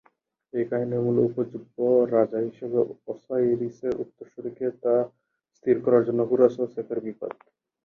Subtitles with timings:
[0.53, 1.77] এই কাহিনির মূল উপজীব্য
[2.15, 2.79] রাজা হিসেবে
[3.07, 4.95] ওসাইরিসের উত্তরসূরি কে তা
[5.55, 7.33] স্থির করার জন্য হোরাস ও সেতের বিবাদ।